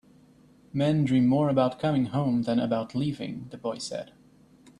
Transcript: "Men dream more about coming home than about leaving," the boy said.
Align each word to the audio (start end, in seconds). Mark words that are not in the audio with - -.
"Men 0.73 1.05
dream 1.05 1.27
more 1.27 1.47
about 1.47 1.77
coming 1.77 2.05
home 2.07 2.41
than 2.41 2.57
about 2.59 2.95
leaving," 2.95 3.47
the 3.51 3.57
boy 3.59 3.77
said. 3.77 4.13